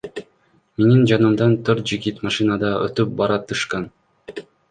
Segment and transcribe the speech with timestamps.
[0.83, 3.87] Менин жанымдан төрт жигит машинада өтүп баратышкан.